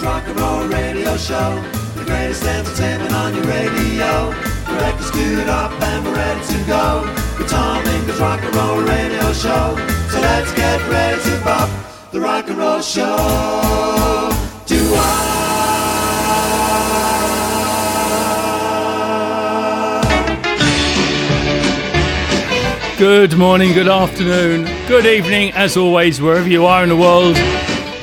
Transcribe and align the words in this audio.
Ingram's 0.00 0.16
Rock 0.16 0.28
and 0.28 0.40
Roll 0.40 0.66
Radio 0.68 1.16
Show. 1.16 1.62
The 1.94 2.04
greatest 2.04 2.44
entertainment 2.44 3.12
on 3.12 3.34
your 3.34 3.44
radio. 3.44 4.30
The 4.66 4.78
record's 4.80 5.10
queued 5.10 5.48
up 5.48 5.72
and 5.82 6.06
we're 6.06 6.14
ready 6.14 6.40
to 6.40 6.64
go. 6.64 7.04
Tom 7.46 7.84
Ingram's 7.84 8.20
Rock 8.20 8.42
and 8.42 8.54
Roll 8.54 8.80
Radio 8.80 9.32
Show. 9.32 9.76
So 10.10 10.20
let's 10.20 10.52
get 10.54 10.80
ready 10.88 11.20
to 11.22 11.44
bop 11.44 11.68
the 12.12 12.20
Rock 12.20 12.48
and 12.48 12.56
Roll 12.56 12.80
Show. 12.80 13.04
Do 14.66 14.78
I? 14.94 15.36
Good 22.96 23.36
morning, 23.36 23.72
good 23.72 23.88
afternoon, 23.88 24.64
good 24.86 25.06
evening, 25.06 25.52
as 25.52 25.78
always, 25.78 26.20
wherever 26.20 26.48
you 26.48 26.66
are 26.66 26.82
in 26.82 26.90
the 26.90 26.96
world. 26.96 27.36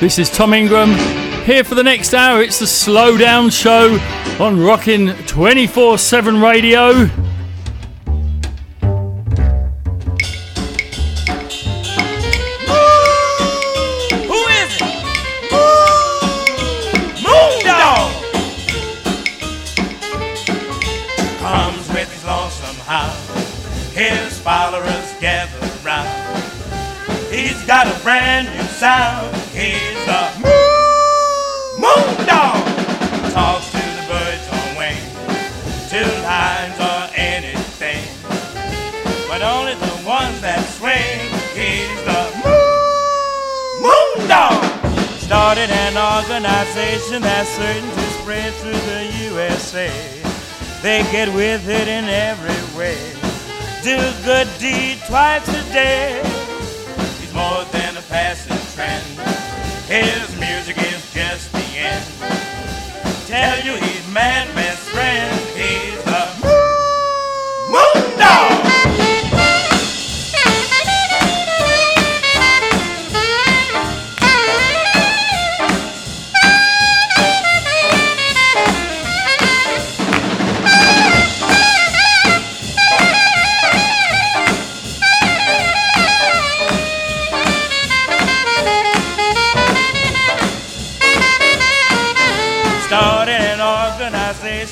This 0.00 0.18
is 0.18 0.28
Tom 0.28 0.54
Ingram 0.54 1.17
here 1.48 1.64
for 1.64 1.74
the 1.74 1.82
next 1.82 2.12
hour. 2.12 2.42
It's 2.42 2.58
the 2.58 2.66
Slowdown 2.66 3.50
Show 3.50 3.98
on 4.38 4.60
Rockin' 4.60 5.14
24 5.24 5.96
7 5.96 6.42
Radio. 6.42 7.27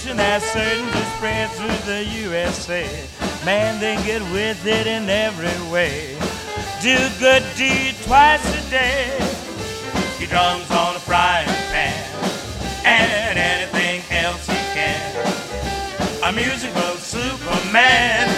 That's 0.05 0.45
certain 0.53 0.87
to 0.87 1.05
spread 1.17 1.51
through 1.53 1.93
the 1.93 2.05
USA. 2.05 2.87
Man, 3.45 3.81
they 3.81 3.97
get 4.05 4.23
with 4.33 4.67
it 4.67 4.87
in 4.87 5.09
every 5.09 5.71
way. 5.71 6.19
Do 6.83 6.97
good 7.19 7.43
deed 7.57 7.95
twice 8.03 8.45
a 8.55 8.71
day. 8.71 9.17
He 10.19 10.27
drums 10.27 10.71
on 10.71 10.97
a 10.97 10.99
frying 10.99 11.47
pan 11.73 12.05
and 12.85 13.39
anything 13.39 14.03
else 14.11 14.47
he 14.47 14.55
can. 14.75 15.01
A 16.25 16.33
musical 16.33 16.97
Superman, 16.99 18.29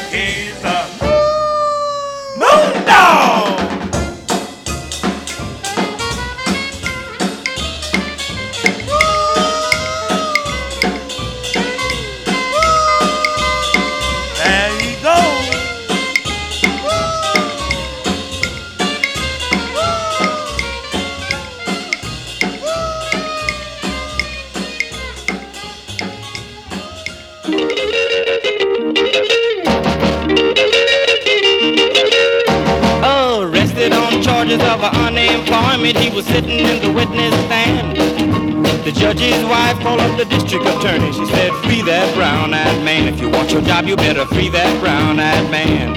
Judge's 39.29 39.45
wife 39.45 39.79
called 39.81 40.01
up 40.01 40.17
the 40.17 40.25
district 40.25 40.65
attorney. 40.65 41.13
She 41.13 41.27
said, 41.27 41.53
free 41.65 41.83
that 41.83 42.15
brown-eyed 42.15 42.83
man. 42.83 43.13
If 43.13 43.21
you 43.21 43.29
want 43.29 43.53
your 43.53 43.61
job, 43.61 43.85
you 43.85 43.95
better 43.95 44.25
free 44.25 44.49
that 44.49 44.81
brown-eyed 44.81 45.51
man. 45.51 45.95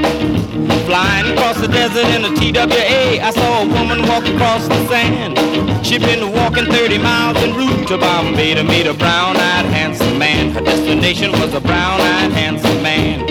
Flying 0.85 1.31
across 1.31 1.59
the 1.61 1.67
desert 1.67 2.07
in 2.11 2.25
a 2.25 2.31
TWA, 2.35 3.23
I 3.23 3.31
saw 3.31 3.63
a 3.63 3.67
woman 3.67 4.05
walk 4.07 4.25
across 4.25 4.67
the 4.67 4.85
sand. 4.87 5.39
She'd 5.85 6.01
been 6.01 6.33
walking 6.33 6.65
30 6.65 6.97
miles 6.97 7.37
en 7.37 7.55
route 7.55 7.87
to 7.87 7.97
Bombay 7.97 8.55
to 8.55 8.63
meet 8.63 8.85
a 8.87 8.93
brown-eyed 8.93 9.65
handsome 9.65 10.17
man. 10.17 10.51
Her 10.51 10.61
destination 10.61 11.31
was 11.31 11.53
a 11.53 11.61
brown-eyed 11.61 12.33
handsome 12.33 12.83
man. 12.83 13.23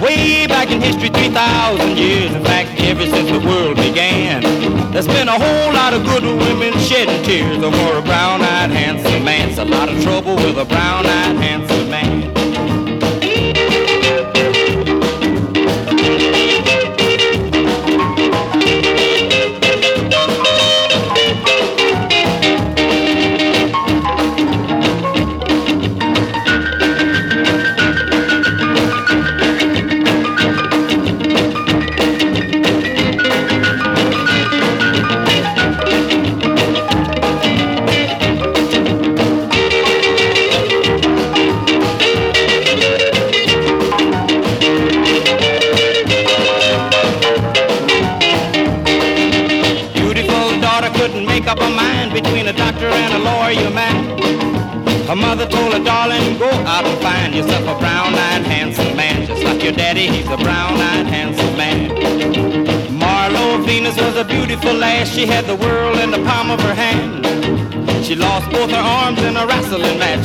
Way 0.00 0.46
back 0.46 0.70
in 0.70 0.80
history, 0.80 1.08
3,000 1.08 1.98
years, 1.98 2.32
in 2.32 2.44
fact, 2.44 2.70
ever 2.82 3.04
since 3.04 3.30
the 3.30 3.40
world 3.44 3.76
began. 3.76 4.77
There's 4.92 5.06
been 5.06 5.28
a 5.28 5.38
whole 5.38 5.72
lot 5.74 5.92
of 5.92 6.02
good 6.04 6.24
women 6.24 6.78
shedding 6.78 7.22
tears 7.22 7.62
over 7.62 7.98
a 7.98 8.02
brown-eyed 8.02 8.70
handsome 8.70 9.22
man. 9.22 9.50
It's 9.50 9.58
a 9.58 9.64
lot 9.64 9.88
of 9.88 10.02
trouble 10.02 10.34
with 10.36 10.56
a 10.58 10.64
brown-eyed 10.64 11.36
handsome 11.36 11.90
man. 11.90 12.37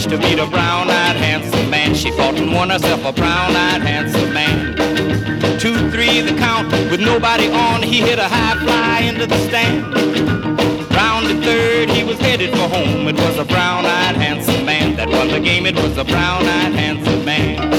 Wrestling 0.03 0.21
to 0.21 0.27
meet 0.27 0.39
a 0.39 0.49
brown-eyed 0.49 1.15
handsome 1.15 1.69
man. 1.69 1.93
She 1.95 2.11
fought 2.11 2.35
and 2.35 2.51
won 2.53 2.69
herself 2.69 3.05
a 3.05 3.13
brown-eyed 3.13 3.81
handsome 3.81 4.33
man. 4.33 4.75
Two, 5.59 5.89
three, 5.91 6.21
the 6.21 6.35
count 6.37 6.71
with 6.91 6.99
nobody 6.99 7.47
on. 7.47 7.81
He 7.83 7.99
hit 8.01 8.19
a 8.19 8.27
high 8.27 8.57
fly 8.63 8.99
into 9.01 9.25
the 9.25 9.37
stand 9.47 9.93
Round 10.91 11.27
the 11.27 11.41
third, 11.45 11.89
he 11.89 12.03
was 12.03 12.19
headed 12.19 12.51
for 12.51 12.67
home. 12.67 13.07
It 13.07 13.15
was 13.15 13.37
a 13.37 13.45
brown-eyed 13.45 14.15
handsome 14.15 14.65
man 14.65 14.95
that 14.97 15.07
won 15.07 15.29
the 15.29 15.39
game. 15.39 15.65
It 15.65 15.75
was 15.75 15.97
a 15.97 16.03
brown-eyed 16.03 16.73
handsome 16.73 17.25
man. 17.25 17.73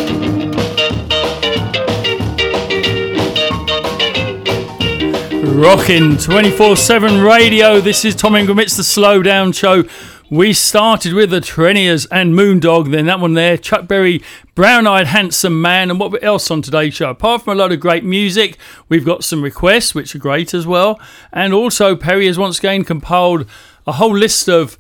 Rocking 5.57 6.17
24 6.19 6.77
7 6.77 7.21
radio. 7.21 7.81
This 7.81 8.05
is 8.05 8.15
Tom 8.15 8.35
Ingram. 8.35 8.59
It's 8.59 8.77
the 8.77 8.83
Slowdown 8.83 9.55
Show 9.55 9.85
We 10.35 10.53
started 10.53 11.13
with 11.13 11.31
the 11.31 11.41
Treniers 11.41 12.07
and 12.07 12.35
Moondog, 12.35 12.91
then 12.91 13.07
that 13.07 13.21
one 13.21 13.35
there, 13.35 13.57
Chuck 13.57 13.87
Berry, 13.87 14.21
Brown 14.57 14.85
Eyed 14.85 15.07
Handsome 15.07 15.63
Man, 15.63 15.91
and 15.91 16.01
what 16.01 16.25
else 16.25 16.51
on 16.51 16.61
today's 16.61 16.95
show? 16.95 17.11
Apart 17.11 17.45
from 17.45 17.53
a 17.53 17.55
lot 17.55 17.71
of 17.71 17.79
great 17.79 18.03
music, 18.03 18.59
we've 18.89 19.05
got 19.05 19.23
some 19.23 19.43
requests, 19.43 19.95
which 19.95 20.13
are 20.13 20.19
great 20.19 20.53
as 20.53 20.67
well, 20.67 20.99
and 21.33 21.55
also 21.55 21.95
Perry 21.95 22.27
has 22.27 22.37
once 22.37 22.59
again 22.59 22.83
compiled 22.83 23.49
a 23.87 23.93
whole 23.93 24.13
list 24.13 24.49
of 24.49 24.77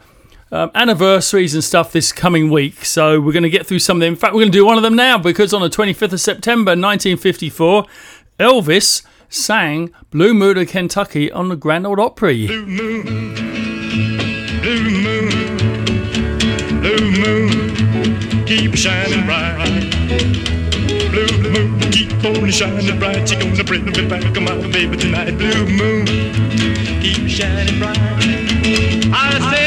um, 0.50 0.72
anniversaries 0.74 1.54
and 1.54 1.62
stuff 1.62 1.92
this 1.92 2.10
coming 2.10 2.50
week. 2.50 2.84
So 2.84 3.20
we're 3.20 3.30
going 3.30 3.44
to 3.44 3.48
get 3.48 3.64
through 3.64 3.78
some 3.78 3.98
of 3.98 4.00
them. 4.00 4.14
In 4.14 4.18
fact, 4.18 4.34
we're 4.34 4.40
going 4.40 4.50
to 4.50 4.58
do 4.58 4.66
one 4.66 4.76
of 4.76 4.82
them 4.82 4.96
now 4.96 5.18
because 5.18 5.54
on 5.54 5.62
the 5.62 5.70
25th 5.70 6.14
of 6.14 6.20
September 6.20 6.70
1954, 6.70 7.86
Elvis 8.40 9.06
sang 9.28 9.94
Blue 10.10 10.34
Moon 10.34 10.58
of 10.58 10.66
Kentucky 10.66 11.30
on 11.30 11.48
the 11.48 11.54
Grand 11.54 11.86
Ole 11.86 12.00
Opry. 12.00 13.53
Blue 16.96 17.10
moon, 17.10 18.46
keep 18.46 18.74
shining 18.74 19.24
bright. 19.26 19.90
Blue 21.10 21.50
moon, 21.50 21.80
keep 21.90 22.12
on 22.24 22.50
shining 22.50 22.98
bright. 22.98 23.30
You're 23.30 23.40
gonna 23.40 23.64
bring 23.64 23.84
me 23.84 24.08
back, 24.08 24.22
my 24.40 24.56
baby, 24.68 24.96
tonight. 24.96 25.36
Blue 25.36 25.66
moon, 25.66 26.06
keep 27.00 27.28
shining 27.28 27.78
bright. 27.78 27.98
I 29.12 29.54
say, 29.54 29.63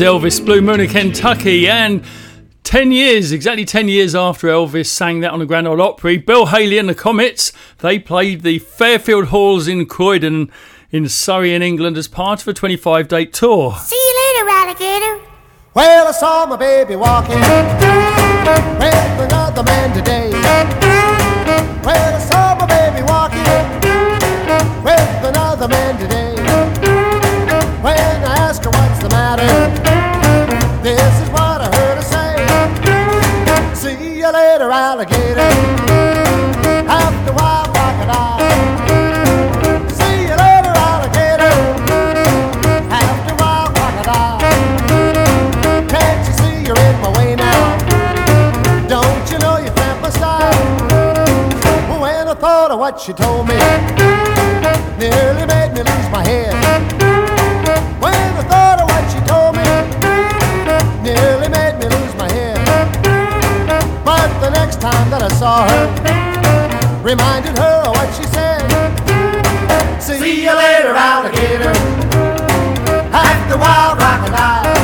me 0.00 0.06
Elvis 0.06 0.44
Blue 0.44 0.62
Moon 0.62 0.80
of 0.80 0.88
Kentucky, 0.90 1.68
and 1.68 2.02
10 2.64 2.92
years, 2.92 3.32
exactly 3.32 3.64
10 3.66 3.88
years 3.88 4.14
after 4.14 4.46
Elvis 4.48 4.86
sang 4.86 5.20
that 5.20 5.30
on 5.30 5.40
the 5.40 5.46
Grand 5.46 5.68
Ole 5.68 5.82
Opry, 5.82 6.16
Bill 6.16 6.46
Haley 6.46 6.78
and 6.78 6.88
the 6.88 6.94
Comets, 6.94 7.52
they 7.78 7.98
played 7.98 8.40
the 8.42 8.60
Fairfield 8.60 9.26
Halls 9.26 9.68
in 9.68 9.86
Croydon 9.86 10.50
in 10.90 11.08
Surrey 11.08 11.54
in 11.54 11.62
England 11.62 11.98
as 11.98 12.08
part 12.08 12.40
of 12.40 12.48
a 12.48 12.54
25 12.54 13.08
date 13.08 13.32
tour. 13.34 13.74
See 13.76 13.96
you 13.96 14.34
later, 14.34 14.48
alligator. 14.50 15.20
Well, 15.74 16.08
I 16.08 16.12
saw 16.12 16.46
my 16.46 16.56
baby 16.56 16.96
walking 16.96 17.38
with 17.38 17.48
another 19.20 19.62
man 19.62 19.96
today. 19.96 20.89
What 52.90 53.00
she 53.00 53.12
told 53.12 53.46
me, 53.46 53.54
nearly 54.98 55.46
made 55.46 55.70
me 55.72 55.82
lose 55.82 56.10
my 56.10 56.24
head. 56.24 56.52
When 58.02 58.12
I 58.12 58.42
thought 58.50 58.80
of 58.82 58.88
what 58.90 59.04
she 59.12 59.20
told 59.30 59.54
me, 59.54 59.62
nearly 61.00 61.48
made 61.48 61.78
me 61.78 61.86
lose 61.86 62.14
my 62.16 62.28
head. 62.32 62.58
But 64.04 64.28
the 64.40 64.50
next 64.50 64.80
time 64.80 65.08
that 65.10 65.22
I 65.22 65.28
saw 65.38 65.68
her, 65.70 65.86
reminded 67.00 67.56
her 67.58 67.82
of 67.86 67.94
what 67.94 68.12
she 68.16 68.24
said. 68.24 68.66
See 70.00 70.42
you 70.42 70.52
later, 70.52 70.92
alligator. 70.92 71.70
After 73.14 73.54
a 73.54 73.58
while, 73.58 73.94
crocodile. 73.94 74.66
See 74.66 74.79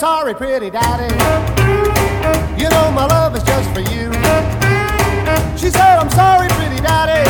sorry, 0.00 0.32
pretty 0.32 0.70
daddy. 0.70 1.12
You 2.58 2.70
know 2.70 2.90
my 2.90 3.04
love 3.04 3.36
is 3.36 3.42
just 3.42 3.68
for 3.74 3.80
you. 3.80 4.10
She 5.58 5.68
said, 5.68 5.98
I'm 5.98 6.08
sorry, 6.08 6.48
pretty 6.56 6.80
daddy. 6.80 7.20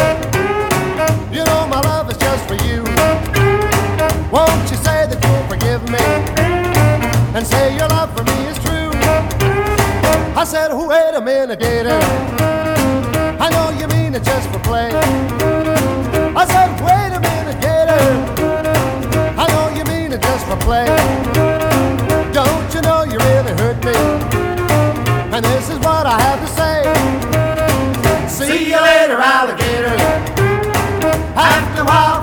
You 1.34 1.44
know 1.46 1.66
my 1.66 1.80
love 1.80 2.08
is 2.08 2.16
just 2.16 2.46
for 2.46 2.54
you. 2.66 2.84
Won't 4.30 4.70
you 4.70 4.76
say 4.76 5.04
that 5.10 5.18
you'll 5.20 5.48
forgive 5.50 5.82
me 5.90 6.06
and 7.36 7.44
say 7.44 7.76
your 7.76 7.88
love 7.88 8.16
for 8.16 8.22
me 8.22 8.46
is 8.46 8.58
true? 8.60 8.92
I 10.38 10.44
said, 10.44 10.72
wait 10.72 11.14
a 11.16 11.20
minute, 11.20 11.58
gator. 11.58 11.98
I 13.40 13.50
know 13.50 13.70
you 13.80 13.88
mean 13.88 14.14
it 14.14 14.22
just 14.22 14.48
for 14.50 14.60
play. 14.60 14.90
After 31.90 32.19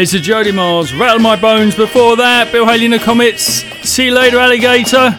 It's 0.00 0.14
a 0.14 0.18
Jodimars, 0.18 0.96
Rattle 0.96 1.18
My 1.18 1.34
Bones 1.34 1.74
before 1.74 2.14
that, 2.18 2.52
Bill 2.52 2.64
Haley 2.64 2.84
and 2.84 2.94
the 2.94 3.00
Comets. 3.00 3.64
See 3.82 4.06
you 4.06 4.14
later, 4.14 4.38
alligator. 4.38 5.18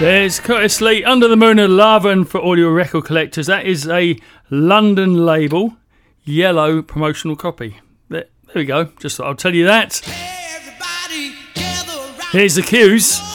There's 0.00 0.38
Curtis 0.38 0.80
Lee, 0.80 1.02
Under 1.02 1.26
the 1.26 1.36
Moon 1.36 1.58
of 1.58 1.70
Love, 1.70 2.04
and 2.04 2.28
for 2.28 2.38
all 2.38 2.56
your 2.56 2.72
record 2.72 3.04
collectors, 3.04 3.48
that 3.48 3.66
is 3.66 3.88
a 3.88 4.16
London 4.48 5.26
label, 5.26 5.76
yellow 6.24 6.82
promotional 6.82 7.34
copy. 7.34 7.80
There, 8.08 8.26
there 8.46 8.54
we 8.54 8.64
go, 8.64 8.92
just 9.00 9.16
thought 9.16 9.26
I'll 9.26 9.34
tell 9.34 9.56
you 9.56 9.66
that. 9.66 10.00
Here's 12.30 12.54
the 12.54 12.62
cues. 12.62 13.27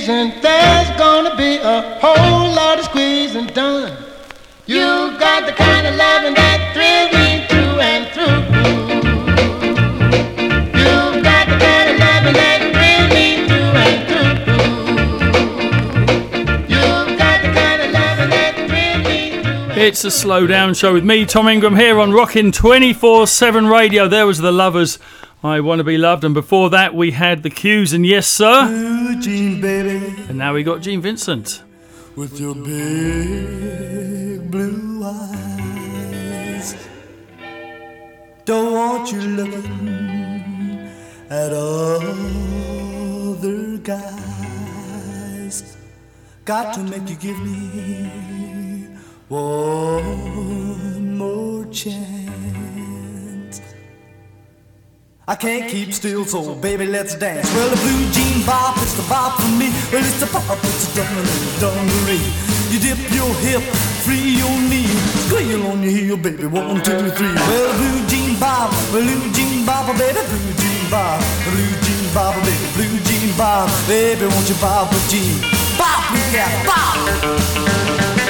reason 0.00 0.32
there's 0.40 0.90
gonna 0.96 1.36
be 1.36 1.56
a 1.56 1.98
whole 2.00 2.48
lot 2.54 2.78
of 2.78 2.86
squeezing 2.86 3.46
done. 3.48 3.94
You 4.64 5.14
got 5.18 5.44
the 5.44 5.52
kind 5.52 5.86
of 5.86 5.94
loving 5.94 6.34
that 6.34 6.72
thrills 6.72 7.12
me 7.12 7.46
through 7.48 7.80
and 7.80 8.04
through. 8.14 8.70
It's 19.82 20.04
a 20.04 20.10
slow 20.10 20.46
down 20.46 20.74
show 20.74 20.92
with 20.92 21.04
me, 21.04 21.24
Tom 21.24 21.48
Ingram, 21.48 21.74
here 21.74 21.98
on 22.00 22.12
Rockin' 22.12 22.52
24 22.52 23.26
7 23.26 23.66
Radio. 23.66 24.08
There 24.08 24.26
was 24.26 24.38
The 24.38 24.52
Lovers 24.52 24.98
I 25.42 25.60
Want 25.60 25.78
to 25.78 25.84
Be 25.84 25.96
Loved. 25.96 26.22
And 26.22 26.34
before 26.34 26.68
that, 26.70 26.94
we 26.94 27.12
had 27.12 27.42
The 27.42 27.48
cues 27.48 27.94
and 27.94 28.04
Yes, 28.04 28.28
Sir. 28.28 28.68
Ooh, 28.68 29.18
Gene, 29.20 29.64
and 29.64 30.36
now 30.36 30.52
we 30.52 30.62
got 30.62 30.82
Gene 30.82 31.00
Vincent. 31.00 31.62
With 32.14 32.38
your 32.38 32.54
big 32.54 34.50
blue 34.50 35.02
eyes. 35.02 36.76
Don't 38.44 38.72
want 38.74 39.10
you 39.12 39.20
looking 39.20 40.90
at 41.30 41.52
other 41.52 41.78
guys. 43.78 44.16
Got 46.44 46.74
to 46.74 46.82
make 46.82 47.08
you 47.08 47.16
give 47.16 47.38
me 47.40 48.88
one 49.28 51.16
more 51.16 51.64
chance. 51.72 52.39
I 55.28 55.36
can't 55.36 55.70
keep 55.70 55.92
still, 55.92 56.24
so 56.24 56.54
baby, 56.56 56.86
let's 56.86 57.14
dance. 57.14 57.46
Well, 57.54 57.68
the 57.70 57.76
blue 57.76 58.10
jean 58.10 58.44
bop, 58.44 58.76
it's 58.78 58.94
the 58.94 59.06
bop 59.08 59.40
for 59.40 59.48
me. 59.54 59.70
Well, 59.92 60.02
it's 60.02 60.18
the 60.18 60.26
bop, 60.26 60.58
it's 60.64 60.88
the 60.88 61.02
dungaree, 61.02 61.60
dungaree. 61.60 62.32
You 62.72 62.78
dip 62.80 62.98
your 63.14 63.32
hip, 63.44 63.62
free 64.02 64.40
your 64.40 64.56
knee. 64.66 64.88
Squeal 65.28 65.66
on 65.68 65.82
your 65.82 65.92
heel, 65.92 66.16
baby, 66.16 66.46
one, 66.46 66.82
two, 66.82 67.10
three. 67.10 67.34
Well, 67.34 67.72
blue 67.78 68.06
jean 68.08 68.40
bop, 68.40 68.70
blue 68.90 69.32
jean 69.32 69.64
bop, 69.64 69.86
baby, 69.98 70.18
blue 70.18 70.52
jean 70.58 70.90
bop, 70.90 71.20
blue 71.46 71.72
jean 71.84 72.14
bop, 72.14 72.34
baby, 72.42 72.66
blue 72.74 72.98
jean 73.06 73.36
bop, 73.36 73.70
baby, 73.86 74.26
won't 74.26 74.48
you 74.48 74.56
bop 74.56 74.90
with 74.90 75.10
jean? 75.10 75.38
Bop, 75.78 76.10
yeah, 76.32 76.50
bop! 76.66 78.29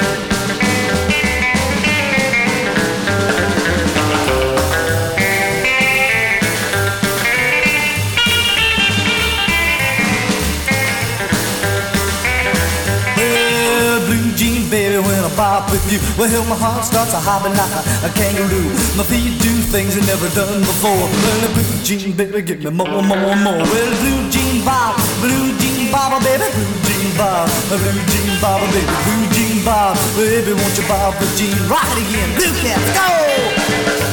Bop 15.35 15.71
with 15.71 15.85
you. 15.91 15.99
Well, 16.17 16.43
my 16.45 16.55
heart 16.55 16.85
starts 16.85 17.13
a 17.13 17.19
hopping 17.19 17.55
like 17.57 17.73
a, 17.73 17.81
a 18.07 18.09
kangaroo. 18.13 18.69
My 18.97 19.03
feet 19.03 19.41
do 19.41 19.53
things 19.73 19.95
they 19.95 20.05
never 20.05 20.29
done 20.37 20.61
before. 20.61 21.07
Well, 21.09 21.53
blue 21.53 21.75
jean, 21.83 22.13
baby, 22.15 22.41
give 22.41 22.63
me 22.63 22.69
more, 22.69 23.01
more, 23.01 23.35
more. 23.35 23.63
Well, 23.65 23.91
blue 24.01 24.21
jean 24.29 24.63
bob, 24.65 24.97
blue 25.21 25.57
jean 25.57 25.91
bob, 25.91 26.21
baby, 26.23 26.45
blue 26.53 26.75
jean 26.85 27.09
bob, 27.17 27.49
blue 27.69 27.97
jean 28.11 28.31
bob, 28.41 28.61
baby, 28.69 28.85
blue 29.05 29.25
jean 29.33 29.65
bob, 29.65 29.97
baby, 30.15 30.53
won't 30.53 30.77
you 30.77 30.85
bob 30.87 31.13
the 31.19 31.25
jean? 31.37 31.57
It 31.57 31.97
again, 32.05 32.29
blue 32.37 32.53
cats, 32.61 32.89
go! 32.93 34.10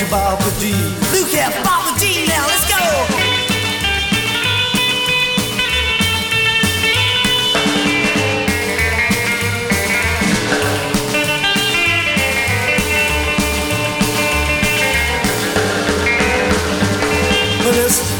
You 0.00 0.06
bob 0.10 0.38
the 0.40 0.50
jean? 0.60 0.94
Blue 1.10 1.26
cat, 1.30 1.52
bob 1.64 1.94
the 1.94 2.04
jean 2.04 2.28
now, 2.28 2.46
let's 2.46 2.68
go! 2.68 2.78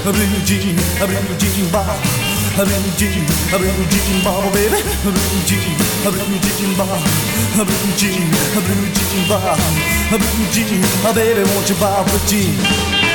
A 0.06 0.12
blue 0.12 0.24
jean, 0.46 0.78
a 1.02 1.06
blue 1.06 1.36
jean 1.36 1.70
bob, 1.70 2.27
a 2.58 2.64
blue 2.64 2.90
jean, 2.96 3.24
a 3.54 3.58
blue 3.58 3.86
jean 3.86 4.24
bob, 4.24 4.52
baby, 4.52 4.80
a 4.80 5.10
blue 5.10 5.42
jean, 5.46 5.78
a 6.04 6.10
blue 6.10 6.38
jean 6.42 6.76
bob, 6.76 6.90
a 7.54 7.64
blue 7.64 7.92
jean, 7.96 8.26
a 8.56 8.60
blue 8.60 8.88
jean 8.94 9.28
bob, 9.28 9.58
a 10.10 10.18
blue 10.18 10.46
jean, 10.50 10.82
a 11.06 11.14
baby, 11.14 11.42
won't 11.54 11.68
you 11.68 11.76
bob 11.76 12.06
the 12.08 12.18
jean? 12.26 13.07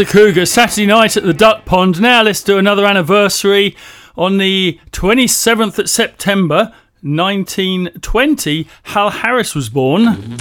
The 0.00 0.06
Cougar 0.06 0.46
Saturday 0.46 0.86
night 0.86 1.18
at 1.18 1.24
the 1.24 1.34
Duck 1.34 1.66
Pond. 1.66 2.00
Now 2.00 2.22
let's 2.22 2.42
do 2.42 2.56
another 2.56 2.86
anniversary. 2.86 3.76
On 4.16 4.38
the 4.38 4.80
27th 4.92 5.78
of 5.78 5.90
September 5.90 6.72
1920, 7.02 8.66
Hal 8.84 9.10
Harris 9.10 9.54
was 9.54 9.68
born. 9.68 10.38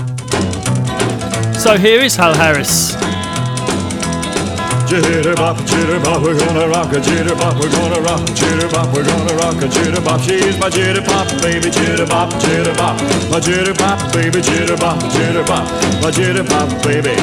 So 1.55 1.77
here 1.77 1.99
is 1.99 2.15
Hal 2.15 2.35
Harris. 2.35 3.08
Jitterbop, 4.89 5.55
jitterbop, 5.69 6.23
we're 6.23 6.33
gonna 6.33 6.67
rock 6.67 6.91
a 6.93 6.95
jitterbop, 6.95 7.59
we're 7.61 7.69
gonna 7.69 8.01
rock 8.01 8.21
a 8.21 8.33
jitterbop, 8.33 8.91
we're 8.91 9.05
gonna 9.05 9.35
rock 9.35 9.61
a 9.61 9.67
jitterbop. 9.69 10.19
She's 10.27 10.57
my 10.57 10.67
jitterbop, 10.67 11.29
baby, 11.43 11.69
jitterbop, 11.69 12.31
jitterbop. 12.41 12.97
My 13.29 13.39
jitterbop, 13.39 14.11
baby, 14.13 14.41
jitterbop, 14.41 14.97
jitterbop. 15.13 15.65
My 16.01 16.09
jitterbop, 16.09 16.83
baby. 16.83 17.13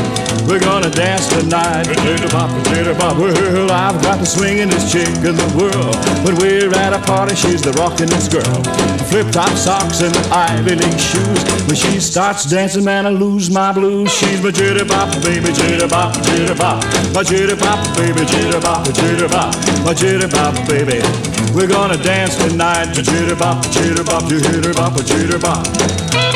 We're 0.47 0.61
gonna 0.61 0.91
dance 0.91 1.27
tonight, 1.27 1.87
jitterbop, 1.87 2.51
jitterbop. 2.71 3.19
Well, 3.19 3.73
I've 3.73 4.01
got 4.01 4.21
the 4.21 4.27
swingin'est 4.27 4.93
chick 4.93 5.11
in 5.27 5.35
the 5.35 5.51
world. 5.59 5.97
When 6.25 6.37
we're 6.37 6.73
at 6.73 6.93
a 6.93 7.01
party, 7.01 7.35
she's 7.35 7.63
the 7.63 7.73
rockin'est 7.73 8.31
girl. 8.31 8.63
Flip-top 9.11 9.51
socks 9.57 10.03
and 10.03 10.17
Ivy 10.31 10.77
League 10.77 11.01
shoes. 11.01 11.43
When 11.67 11.75
she 11.75 11.99
starts 11.99 12.45
dancing, 12.45 12.85
man, 12.85 13.07
I 13.07 13.11
lose 13.11 13.51
my 13.51 13.73
blues. 13.73 14.13
She's 14.13 14.41
my 14.41 14.51
jitterbop, 14.51 15.11
baby, 15.25 15.49
jitterbop, 15.49 16.15
jitterbop. 16.23 16.83
My 17.13 17.23
jitterbop, 17.25 17.56
baby, 17.97 18.21
jitterbop, 18.27 18.85
jitterbop. 18.93 19.85
My 19.85 19.95
jitterbop, 19.95 20.69
baby. 20.69 21.01
We're 21.55 21.67
gonna 21.67 21.97
dance 21.97 22.37
tonight, 22.37 22.89
jitterbop, 22.89 23.63
jitterbop, 23.73 24.29
jitterbop, 24.29 24.97
jitterbop. 25.03 26.36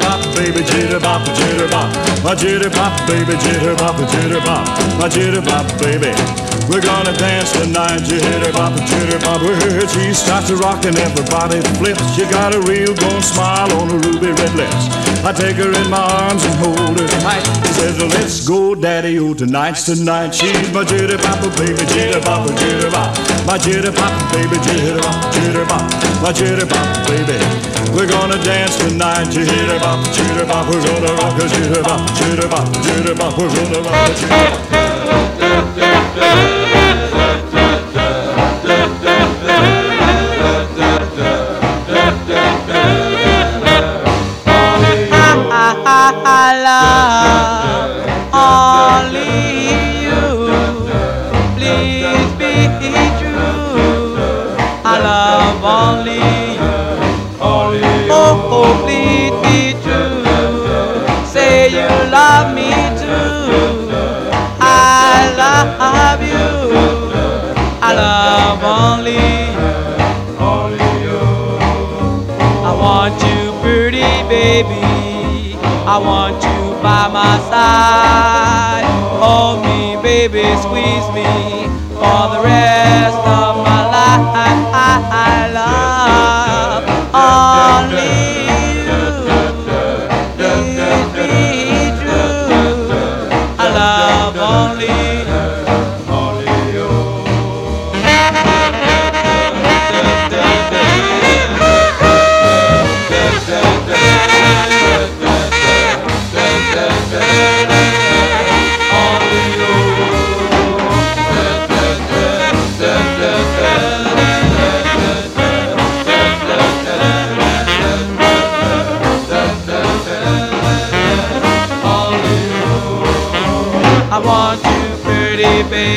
Jitterbop, 0.00 0.34
baby, 0.34 0.60
jitterbop, 0.60 1.24
jitterbop. 1.36 2.24
My 2.24 2.34
jitterbop, 2.34 3.06
baby, 3.06 3.32
jitterbop, 3.34 3.96
jitterbop. 4.08 4.64
My 4.98 5.08
jitterbop, 5.08 5.66
baby. 5.80 6.12
We're 6.68 6.80
gonna 6.80 7.16
dance 7.16 7.52
tonight, 7.52 8.00
jitterbop, 8.02 8.76
jitterbop. 8.88 9.42
Well, 9.42 9.88
she 9.88 10.14
starts 10.14 10.48
to 10.48 10.56
rock 10.56 10.84
and 10.84 10.96
everybody 10.96 11.60
flips. 11.78 12.02
She 12.14 12.22
got 12.30 12.54
a 12.54 12.60
real 12.60 12.94
gold 12.94 13.24
smile 13.24 13.72
on 13.80 13.90
her 13.90 13.98
ruby 13.98 14.32
red 14.32 14.54
lips. 14.54 14.88
I 15.24 15.32
take 15.32 15.56
her 15.56 15.70
in 15.70 15.90
my 15.90 16.00
arms 16.00 16.44
and 16.44 16.54
hold 16.54 16.98
her 16.98 17.08
tight. 17.20 17.44
She 17.66 17.72
says, 17.74 17.98
let's 17.98 18.46
go, 18.46 18.74
daddy, 18.74 19.18
oh, 19.18 19.34
tonight's 19.34 19.84
tonight. 19.84 20.34
She's 20.34 20.72
my 20.72 20.84
jitterbop, 20.84 21.42
baby, 21.58 21.82
jitterbop, 21.92 22.46
jitterbop. 22.46 23.46
My 23.46 23.58
jitterbop, 23.58 24.32
baby, 24.32 24.56
jitterbop, 24.64 25.20
jitterbop. 25.34 26.22
My 26.22 26.32
jitterbop, 26.32 27.08
baby. 27.08 27.69
We're 27.88 28.06
gonna 28.06 28.36
dance 28.44 28.76
tonight, 28.76 29.28
jitterbop, 29.28 30.04
jitterbop. 30.12 30.68
We're 30.68 30.84
gonna 30.84 31.12
rock 31.14 31.38
a 31.40 31.46
jitterbop, 31.48 32.06
jitterbop, 32.18 32.66
jitterbop. 32.84 33.38
We're 33.38 33.48
gonna 33.48 33.80
rock 33.80 34.08
a 34.08 34.14
jitterbop. 34.14 34.70
I 36.22 36.89
baby. 74.62 75.56
I 75.86 75.96
want 75.98 76.36
you 76.42 76.82
by 76.82 77.08
my 77.08 77.38
side. 77.48 78.84
Hold 79.22 79.64
me, 79.64 79.96
baby, 80.02 80.44
squeeze 80.60 81.08
me 81.16 81.64
for 81.96 82.22
the 82.34 82.40
rest 82.44 83.16
of 83.26 83.56
my 83.64 83.79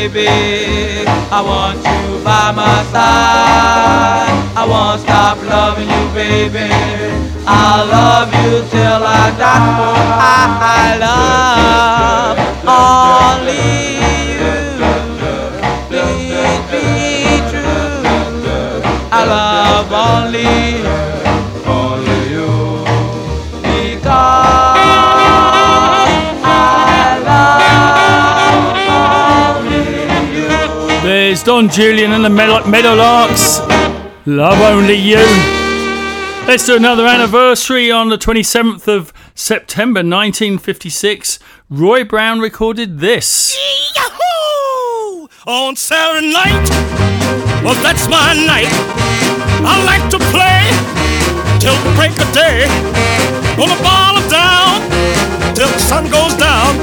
baby. 0.09 1.05
I 1.31 1.41
want 1.41 1.77
you 1.77 2.23
by 2.23 2.51
my 2.51 2.83
side. 2.91 4.31
I 4.55 4.65
won't 4.67 5.01
stop 5.01 5.37
loving 5.43 5.87
you, 5.87 6.05
baby. 6.13 6.69
I'll 7.47 7.87
love 7.87 8.29
you 8.33 8.63
till 8.69 9.03
I 9.03 9.31
die. 9.37 10.03
I, 10.19 10.43
I 10.75 10.97
love 11.07 12.37
only 12.67 13.63
you. 14.39 14.55
Please 15.87 16.61
be 16.71 17.39
true. 17.51 18.03
I 19.11 19.21
love 19.25 19.91
only 19.91 20.83
you. 20.83 21.32
There's 31.33 31.41
Don 31.41 31.67
Julian 31.67 32.11
and 32.11 32.23
the 32.23 32.29
Meadow- 32.29 32.61
Meadowlarks. 32.65 33.57
Love 34.27 34.61
only 34.61 34.93
you. 34.93 35.17
Let's 36.45 36.67
do 36.67 36.75
another 36.75 37.07
anniversary 37.07 37.89
on 37.89 38.09
the 38.09 38.19
27th 38.19 38.87
of 38.87 39.11
September 39.33 40.01
1956. 40.01 41.39
Roy 41.71 42.03
Brown 42.03 42.39
recorded 42.39 42.99
this. 42.99 43.57
Yahoo! 43.95 45.27
On 45.47 45.75
Saturday 45.75 46.31
night, 46.31 46.69
well, 47.63 47.73
that's 47.81 48.07
my 48.07 48.35
night. 48.45 48.69
I 49.65 49.83
like 49.89 50.07
to 50.11 50.19
play 50.29 50.69
till 51.57 51.73
the 51.81 51.95
break 51.97 52.11
of 52.21 52.31
day. 52.31 52.67
Gonna 53.57 53.81
ball 53.81 54.21
it 54.21 54.29
down 54.29 54.85
till 55.55 55.67
the 55.67 55.79
sun 55.79 56.03
goes 56.11 56.35
down. 56.37 56.77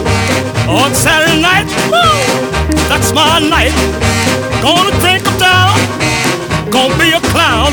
On 0.69 0.93
Saturday 0.93 1.41
night, 1.41 1.67
woo, 1.87 2.81
that's 2.89 3.13
my 3.13 3.39
night. 3.39 4.30
Gonna 4.63 4.93
drink 5.01 5.27
'em 5.27 5.39
down, 5.39 5.75
gonna 6.71 6.95
be 6.97 7.13
a 7.13 7.21
clown. 7.33 7.73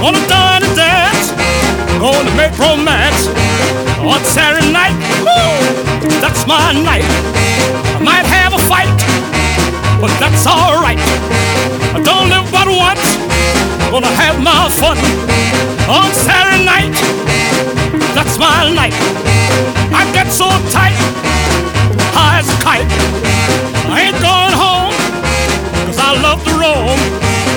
Gonna 0.00 0.18
dine 0.26 0.62
and 0.64 0.74
dance, 0.74 1.32
gonna 2.00 2.30
make 2.34 2.58
romance. 2.58 3.28
On 4.02 4.20
Saturday 4.24 4.72
night, 4.72 4.96
woo, 5.24 6.10
that's 6.20 6.44
my 6.44 6.72
night. 6.72 7.04
I 7.96 8.00
might 8.02 8.26
have 8.26 8.52
a 8.52 8.58
fight, 8.58 8.90
but 10.00 10.10
that's 10.18 10.44
alright. 10.44 10.98
I 11.94 12.00
don't 12.02 12.28
live 12.28 12.50
but 12.50 12.66
once, 12.66 13.06
gonna 13.92 14.14
have 14.22 14.40
my 14.42 14.68
fun. 14.80 14.98
On 15.88 16.10
Saturday 16.26 16.64
night, 16.64 16.94
that's 18.16 18.38
my 18.38 18.74
night. 18.74 18.94
I 19.94 20.02
get 20.12 20.32
so 20.32 20.48
tight, 20.76 20.98
high 22.16 22.40
as 22.40 22.48
a 22.50 22.58
kite. 22.66 22.90
I 23.94 24.00
ain't 24.06 24.20
going 24.20 24.54
home, 24.64 24.91
cause 25.86 25.98
I 25.98 26.20
love 26.22 26.44
to 26.44 26.52
roam. 26.52 27.51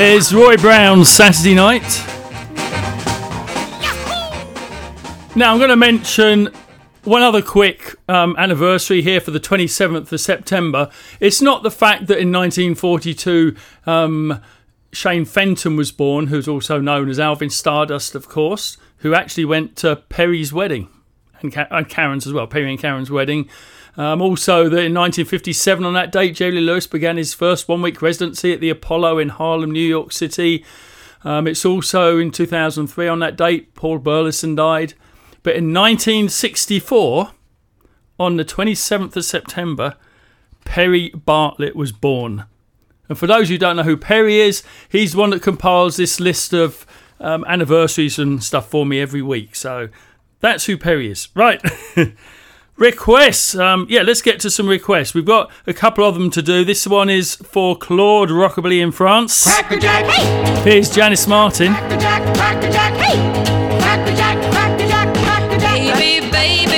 There's 0.00 0.32
Roy 0.32 0.56
Brown's 0.56 1.10
Saturday 1.10 1.54
Night. 1.54 1.82
Now 5.36 5.52
I'm 5.52 5.58
going 5.58 5.68
to 5.68 5.76
mention 5.76 6.48
one 7.04 7.20
other 7.20 7.42
quick 7.42 7.96
um, 8.08 8.34
anniversary 8.38 9.02
here 9.02 9.20
for 9.20 9.30
the 9.30 9.38
27th 9.38 10.10
of 10.10 10.18
September. 10.18 10.88
It's 11.20 11.42
not 11.42 11.62
the 11.62 11.70
fact 11.70 12.06
that 12.06 12.14
in 12.18 12.32
1942 12.32 13.54
um, 13.84 14.40
Shane 14.90 15.26
Fenton 15.26 15.76
was 15.76 15.92
born, 15.92 16.28
who's 16.28 16.48
also 16.48 16.80
known 16.80 17.10
as 17.10 17.20
Alvin 17.20 17.50
Stardust, 17.50 18.14
of 18.14 18.26
course, 18.26 18.78
who 19.00 19.12
actually 19.12 19.44
went 19.44 19.76
to 19.76 19.96
Perry's 19.96 20.50
wedding 20.50 20.88
and, 21.42 21.52
Ka- 21.52 21.68
and 21.70 21.90
Karen's 21.90 22.26
as 22.26 22.32
well, 22.32 22.46
Perry 22.46 22.70
and 22.70 22.80
Karen's 22.80 23.10
wedding. 23.10 23.50
Um, 23.96 24.22
also, 24.22 24.64
that 24.64 24.84
in 24.84 24.94
1957, 24.94 25.84
on 25.84 25.94
that 25.94 26.12
date, 26.12 26.36
Jerry 26.36 26.60
Lewis 26.60 26.86
began 26.86 27.16
his 27.16 27.34
first 27.34 27.68
one 27.68 27.82
week 27.82 28.00
residency 28.00 28.52
at 28.52 28.60
the 28.60 28.70
Apollo 28.70 29.18
in 29.18 29.30
Harlem, 29.30 29.70
New 29.70 29.80
York 29.80 30.12
City. 30.12 30.64
Um, 31.24 31.46
it's 31.46 31.64
also 31.64 32.18
in 32.18 32.30
2003, 32.30 33.08
on 33.08 33.18
that 33.18 33.36
date, 33.36 33.74
Paul 33.74 33.98
Burlison 33.98 34.56
died. 34.56 34.94
But 35.42 35.56
in 35.56 35.72
1964, 35.72 37.32
on 38.18 38.36
the 38.36 38.44
27th 38.44 39.16
of 39.16 39.24
September, 39.24 39.96
Perry 40.64 41.10
Bartlett 41.10 41.74
was 41.74 41.92
born. 41.92 42.44
And 43.08 43.18
for 43.18 43.26
those 43.26 43.48
who 43.48 43.58
don't 43.58 43.76
know 43.76 43.82
who 43.82 43.96
Perry 43.96 44.40
is, 44.40 44.62
he's 44.88 45.12
the 45.12 45.18
one 45.18 45.30
that 45.30 45.42
compiles 45.42 45.96
this 45.96 46.20
list 46.20 46.52
of 46.52 46.86
um, 47.18 47.44
anniversaries 47.48 48.18
and 48.18 48.42
stuff 48.42 48.68
for 48.68 48.86
me 48.86 49.00
every 49.00 49.22
week. 49.22 49.56
So 49.56 49.88
that's 50.40 50.66
who 50.66 50.78
Perry 50.78 51.10
is. 51.10 51.28
Right. 51.34 51.60
requests. 52.80 53.54
Um, 53.54 53.86
yeah, 53.88 54.02
let's 54.02 54.22
get 54.22 54.40
to 54.40 54.50
some 54.50 54.66
requests. 54.66 55.14
We've 55.14 55.24
got 55.24 55.52
a 55.66 55.74
couple 55.74 56.04
of 56.04 56.14
them 56.14 56.30
to 56.30 56.42
do. 56.42 56.64
This 56.64 56.86
one 56.86 57.08
is 57.08 57.36
for 57.36 57.76
Claude 57.76 58.30
Rockabilly 58.30 58.82
in 58.82 58.90
France. 58.90 59.44
Crackerjack, 59.44 60.06
hey! 60.06 60.62
Here's 60.68 60.90
Janis 60.90 61.28
Martin. 61.28 61.72
Crackerjack, 61.74 62.36
crackerjack, 62.36 62.94
hey! 62.94 63.78
Crackerjack, 63.80 64.52
crackerjack, 64.52 65.14
crackerjack. 65.14 65.98
Baby, 65.98 66.30
baby, 66.32 66.69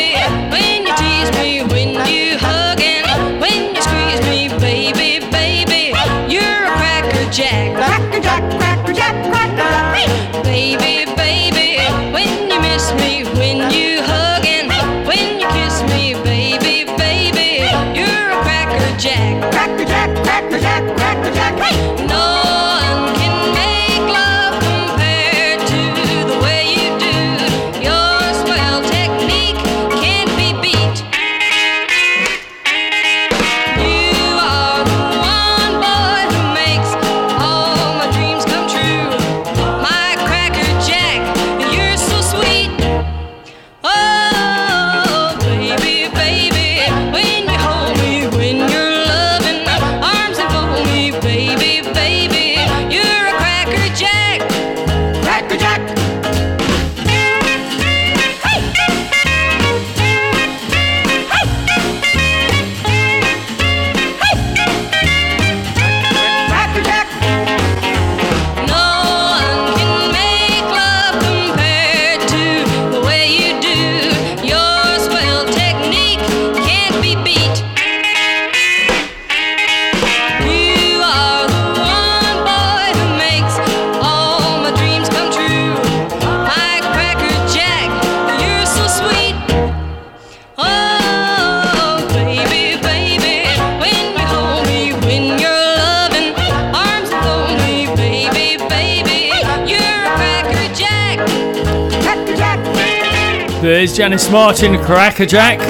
Janis 104.03 104.29
Martin, 104.33 104.79
Crackerjack. 104.79 105.61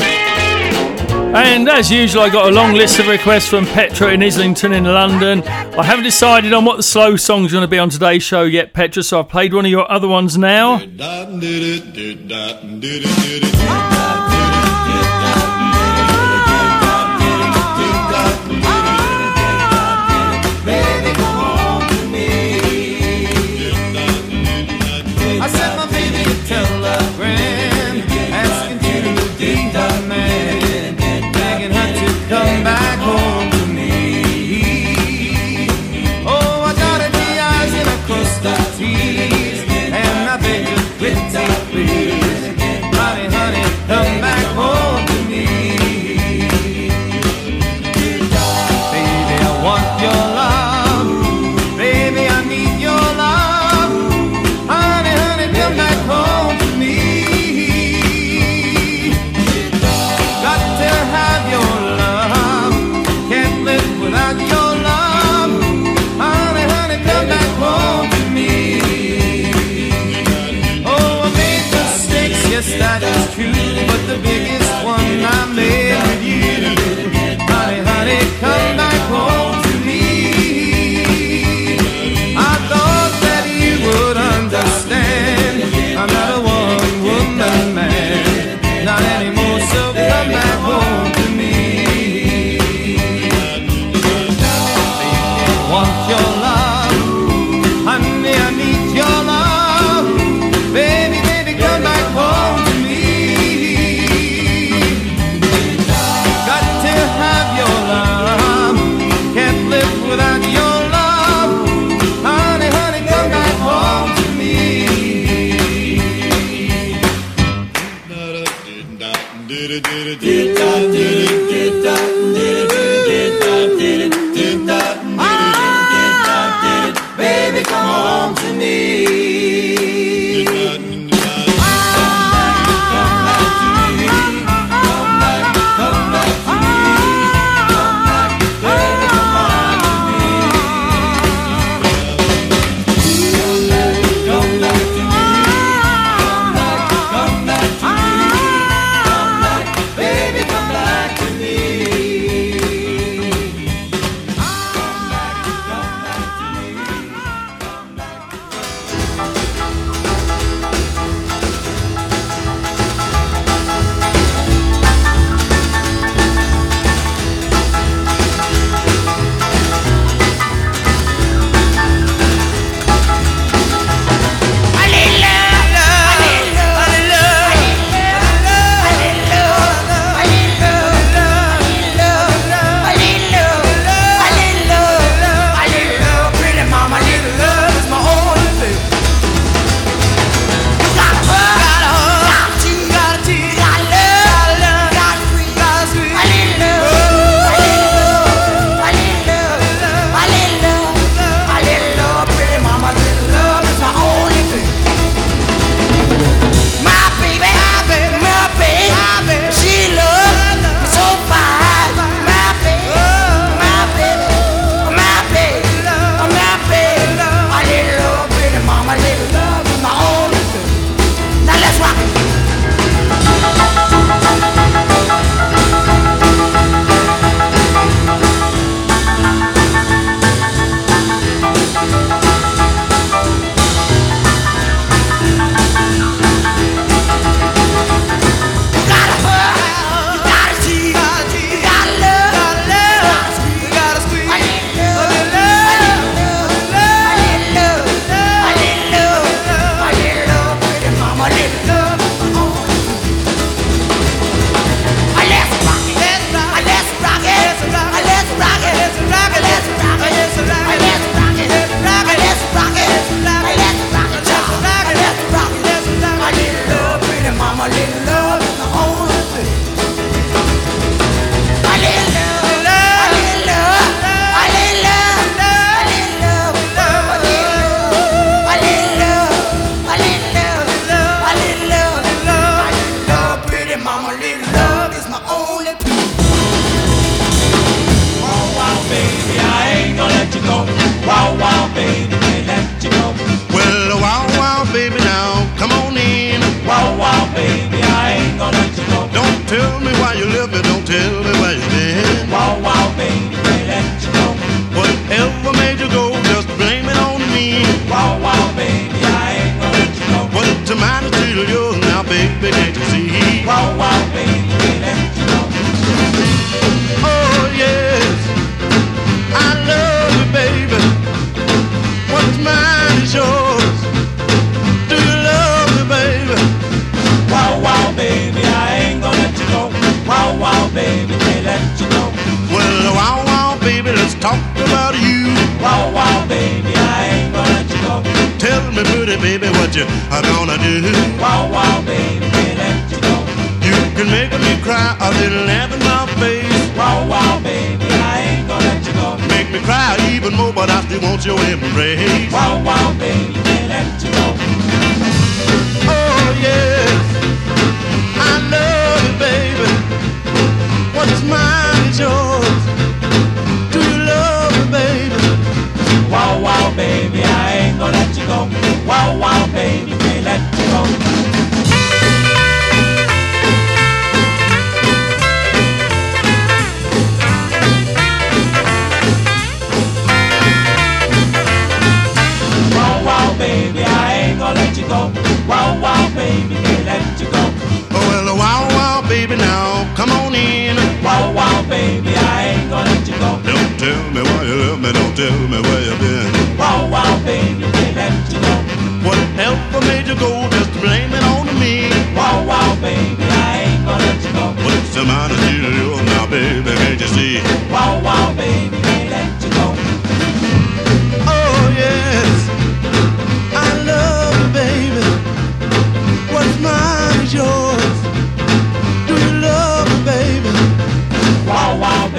And 1.37 1.69
as 1.69 1.91
usual, 1.91 2.23
I 2.23 2.31
got 2.31 2.49
a 2.49 2.51
long 2.51 2.73
list 2.73 2.99
of 2.99 3.07
requests 3.07 3.47
from 3.47 3.67
Petra 3.67 4.11
in 4.11 4.23
Islington 4.23 4.73
in 4.73 4.85
London. 4.85 5.43
I 5.43 5.83
haven't 5.83 6.05
decided 6.05 6.51
on 6.55 6.65
what 6.65 6.79
the 6.79 6.83
slow 6.83 7.17
song's 7.17 7.53
going 7.53 7.61
to 7.61 7.69
be 7.69 7.79
on 7.79 7.91
today's 7.91 8.23
show 8.23 8.45
yet, 8.45 8.73
Petra, 8.73 9.03
so 9.03 9.21
I've 9.21 9.29
played 9.29 9.53
one 9.53 9.67
of 9.67 9.71
your 9.71 9.93
other 9.93 10.09
ones 10.09 10.39
now. 10.39 10.79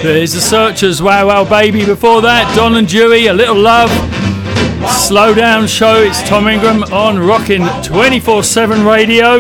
There's 0.04 0.34
the 0.34 0.42
Searchers, 0.42 1.02
Wow 1.02 1.28
Wow 1.28 1.50
Baby. 1.50 1.86
Before 1.86 2.22
that, 2.24 2.54
Don 2.58 2.76
and 2.76 2.86
Dewey, 2.86 3.28
A 3.28 3.34
Little 3.34 3.56
Love. 3.56 3.90
Slow 5.00 5.34
Down 5.34 5.66
Show, 5.66 6.02
it's 6.02 6.22
Tom 6.28 6.50
Ingram 6.50 6.84
on 6.92 7.18
Rockin' 7.18 7.66
24 7.84 8.44
7 8.44 8.86
Radio. 8.86 9.40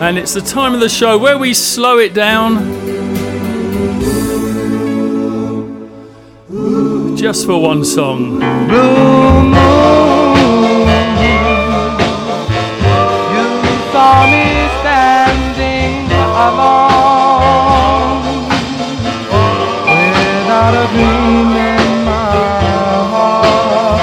And 0.00 0.18
it's 0.18 0.34
the 0.34 0.42
time 0.42 0.72
of 0.72 0.78
the 0.78 0.88
show 0.88 1.18
where 1.18 1.36
we 1.36 1.52
slow 1.52 1.98
it 1.98 2.14
down 2.14 2.58
just 7.16 7.44
for 7.44 7.60
one 7.60 7.84
song. 7.84 8.40
army 14.16 14.48
standing 14.80 16.10
alone. 16.46 18.22
Without 19.92 20.74
a 20.82 20.86
dream 20.94 21.50
in 21.70 22.04
my 22.04 22.24
heart. 23.12 24.00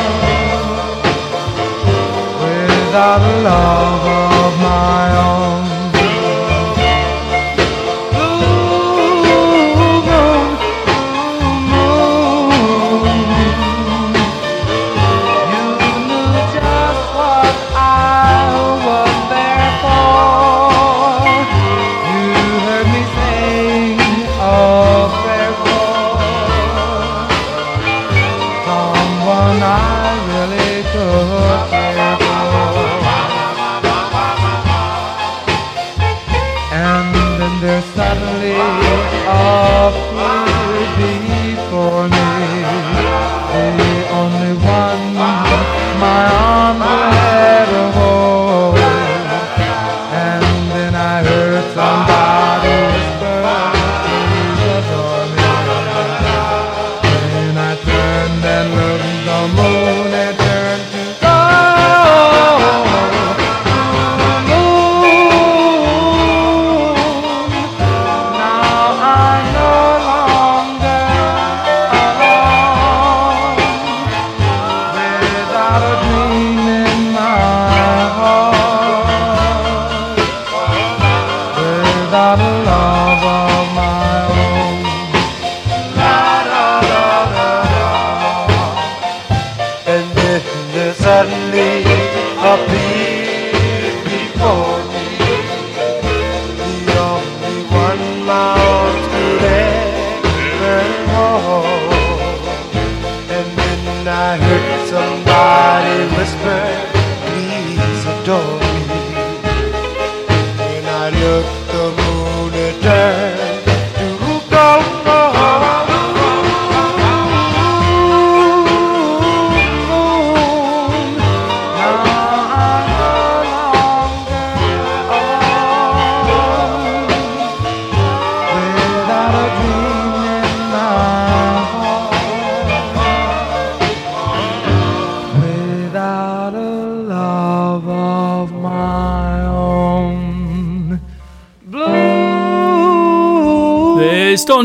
Without 2.41 3.21
a 3.21 3.35
love. 3.47 3.82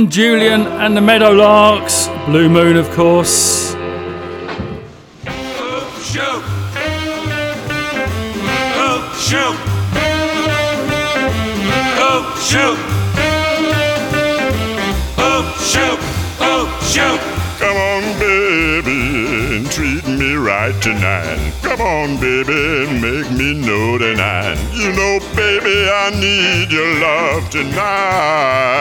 Julian 0.09 0.66
and 0.66 0.96
the 0.96 1.00
Meadowlarks. 1.00 2.09
Blue 2.26 2.48
Moon, 2.48 2.76
of 2.76 2.90
course. 2.92 3.74
Oh, 5.26 5.84
shoot. 6.02 6.42
Oh, 8.74 9.12
shoot. 9.18 9.56
Oh, 12.00 12.22
shoot. 12.48 12.78
Oh, 15.18 15.42
shoot. 15.61 15.98
Oh, 16.40 16.66
shoot. 16.90 17.20
Come 17.59 17.76
on, 17.76 18.02
baby, 18.18 19.68
treat 19.68 20.06
me 20.06 20.34
right 20.34 20.80
tonight. 20.80 21.52
Come 21.62 21.80
on, 21.80 22.16
baby, 22.16 22.86
make 23.00 23.30
me 23.32 23.52
know 23.54 23.98
tonight. 23.98 24.59
You 24.72 24.92
know, 24.92 25.18
baby, 25.36 25.88
I 25.90 26.11
need 26.18 26.70
your 26.72 26.98
love 27.00 27.50
tonight. 27.50 28.78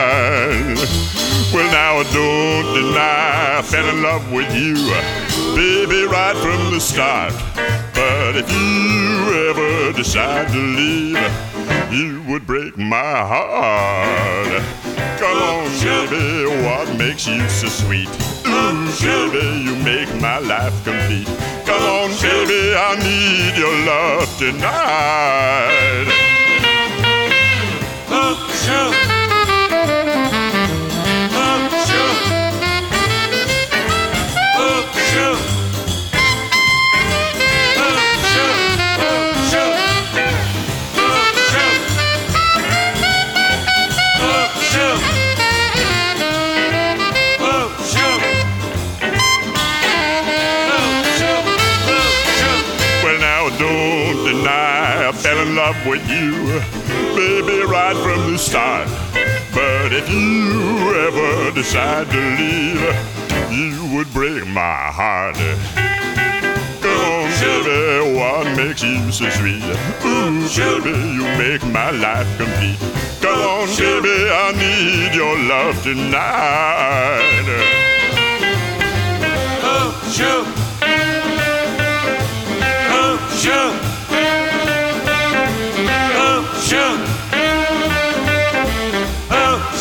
Well, 1.52 1.64
now 1.72 1.96
I 1.96 2.02
don't 2.12 2.74
deny 2.74 3.58
I 3.58 3.62
fell 3.62 3.88
in 3.88 4.02
love 4.02 4.30
with 4.30 4.54
you, 4.54 4.74
baby, 5.56 6.04
right 6.04 6.36
from 6.36 6.72
the 6.74 6.78
start. 6.78 7.32
But 7.94 8.36
if 8.36 8.52
you 8.52 9.48
ever 9.48 9.92
decide 9.96 10.48
to 10.48 10.58
leave, 10.58 11.18
you 11.90 12.22
would 12.28 12.46
break 12.46 12.76
my 12.76 13.16
heart. 13.32 14.62
Come 15.18 15.38
on, 15.38 15.70
baby, 15.80 16.46
what 16.64 16.94
makes 16.98 17.26
you 17.26 17.48
so 17.48 17.68
sweet? 17.68 18.08
Ooh, 18.46 18.86
baby, 19.00 19.62
you 19.64 19.74
make 19.76 20.14
my 20.20 20.38
life 20.38 20.84
complete. 20.84 21.26
Come 21.64 21.82
on, 21.82 22.10
baby, 22.20 22.74
I 22.76 22.94
need 23.02 23.56
your 23.56 23.74
love 23.86 24.28
tonight. 24.38 26.08
Ooh, 28.12 29.07
start. 58.48 58.88
But 59.52 59.92
if 59.92 60.08
you 60.08 60.94
ever 61.06 61.52
decide 61.54 62.08
to 62.08 62.20
leave, 62.40 62.80
you 63.52 63.76
would 63.94 64.10
break 64.14 64.46
my 64.46 64.90
heart. 64.98 65.36
Come 66.80 67.00
on, 67.12 67.28
baby, 67.42 68.16
what 68.16 68.56
makes 68.56 68.82
you 68.82 69.12
so 69.12 69.28
sweet? 69.28 69.62
Ooh, 70.06 70.48
baby, 70.56 70.96
you 71.16 71.24
make 71.36 71.62
my 71.66 71.90
life 71.90 72.28
complete. 72.38 72.80
Come 73.20 73.38
on, 73.38 73.68
baby, 73.76 74.16
I 74.44 74.52
need 74.64 75.14
your 75.14 75.36
love 75.52 75.82
tonight. 75.82 77.48
Oh, 79.60 79.92
sure. 80.16 80.44
Oh, 82.96 83.18
sure. 83.42 83.77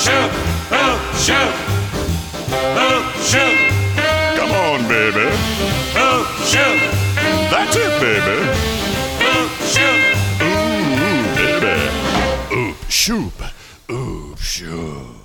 Sure. 0.07 0.29
Oh, 0.71 0.95
sure. 1.19 1.51
Oh. 2.79 3.03
Come 4.37 4.51
on, 4.51 4.87
baby. 4.87 5.27
Oh, 5.99 6.23
sure. 6.47 6.77
That's 7.51 7.75
it, 7.75 7.99
baby. 7.99 8.39
Oh, 9.19 9.49
sure. 9.67 9.99
Ooh, 10.47 11.35
baby. 11.35 11.75
Oop, 12.55 12.77
shoop. 12.89 13.33
Oop, 13.91 14.37
shoop. 14.37 15.17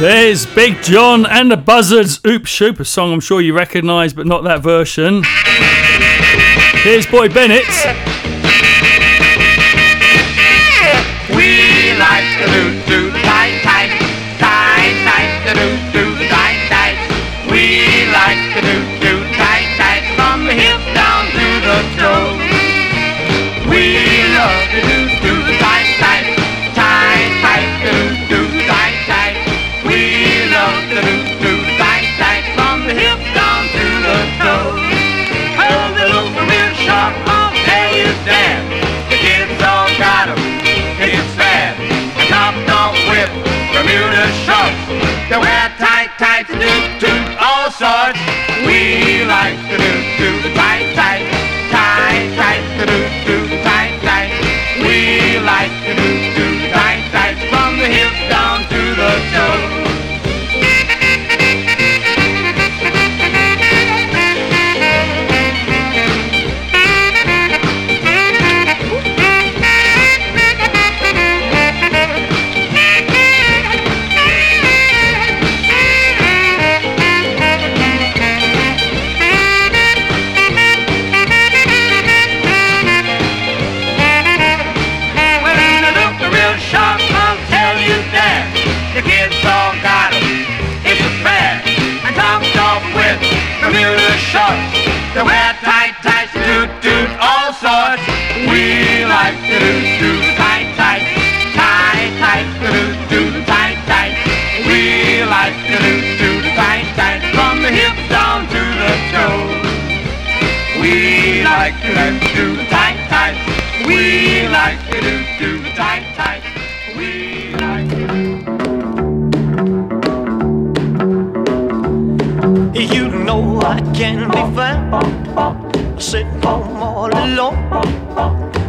There's 0.00 0.44
Big 0.46 0.82
John 0.82 1.26
and 1.26 1.50
the 1.52 1.56
Buzzards. 1.56 2.20
Oop 2.26 2.46
Shoop, 2.46 2.80
a 2.80 2.84
song 2.84 3.12
I'm 3.12 3.20
sure 3.20 3.40
you 3.40 3.54
recognise, 3.54 4.14
but 4.14 4.26
not 4.26 4.42
that 4.42 4.62
version. 4.62 5.22
Here's 6.82 7.06
Boyd 7.06 7.32
Bennett. 7.32 7.64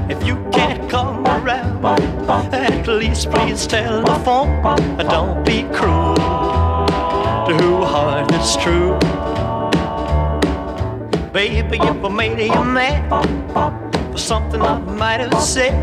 If 0.10 0.26
you 0.26 0.36
can't 0.52 0.90
come 0.90 1.26
around, 1.26 1.86
at 2.54 2.88
least 2.88 3.30
please 3.32 3.68
tell 3.68 4.02
the 4.02 4.18
telephone. 4.28 4.50
Don't 4.98 5.46
be 5.46 5.64
cruel 5.74 6.16
to 6.16 7.54
who 7.62 7.84
heart 7.84 8.32
is 8.34 8.58
true. 8.58 8.98
Baby, 11.32 11.78
if 11.78 12.04
I 12.04 12.10
made 12.10 12.40
you 12.40 12.64
mad 12.64 13.10
for 14.12 14.18
something 14.18 14.62
I 14.62 14.80
might 14.80 15.20
have 15.20 15.42
said, 15.42 15.76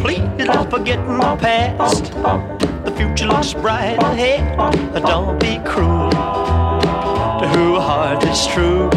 please 0.00 0.28
don't 0.38 0.70
forget 0.70 0.98
my 1.06 1.36
past. 1.36 2.12
The 2.84 2.92
future 2.96 3.26
looks 3.26 3.52
bright 3.52 4.02
ahead. 4.02 4.56
Don't 4.94 5.38
be 5.40 5.58
cruel 5.64 6.10
to 6.10 7.48
who 7.54 7.80
heart 7.80 8.24
is 8.24 8.46
true. 8.46 8.88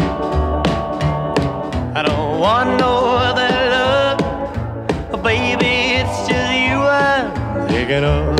I 1.92 2.02
don't 2.06 2.19
want 2.40 2.80
no 2.80 3.16
other 3.16 3.50
love, 3.76 5.22
baby. 5.22 6.00
It's 6.00 6.26
just 6.26 6.52
you 6.64 6.78
I'm 6.80 7.68
thinking 7.68 8.04
of. 8.04 8.34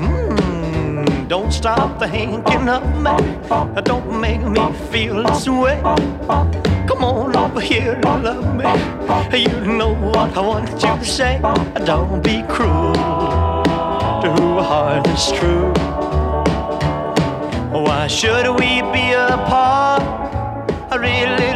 Mm, 0.00 1.28
don't 1.28 1.52
stop 1.52 2.00
thinking 2.00 2.68
of 2.70 2.84
me. 3.04 3.12
Don't 3.82 4.18
make 4.18 4.40
me 4.40 4.72
feel 4.90 5.22
this 5.24 5.46
way. 5.46 5.78
Come 6.88 7.04
on 7.04 7.36
over 7.36 7.60
here 7.60 8.00
and 8.02 8.24
love 8.24 8.48
me. 8.56 8.64
You 9.38 9.60
know 9.78 9.92
what 9.92 10.34
I 10.34 10.40
want 10.40 10.70
you 10.70 10.78
to 10.78 11.04
say. 11.04 11.38
Don't 11.84 12.24
be 12.24 12.42
cruel 12.48 12.94
to 14.22 14.28
who 14.36 14.58
heart 14.62 15.06
is 15.08 15.32
true. 15.32 15.74
Why 17.84 18.06
should 18.06 18.48
we 18.58 18.80
be 18.94 19.12
apart? 19.12 20.02
I 20.90 20.96
really 20.96 21.55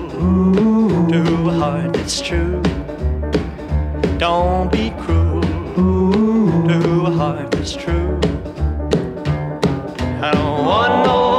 to 0.21 1.49
a 1.49 1.53
heart 1.53 1.93
that's 1.93 2.21
true. 2.21 2.61
Don't 4.19 4.71
be 4.71 4.91
cruel 5.01 5.41
to 6.67 7.05
a 7.07 7.11
heart 7.11 7.49
that's 7.51 7.73
true. 7.73 8.19
I 10.21 10.31
don't 10.31 10.65
want 10.65 11.05
no 11.07 11.30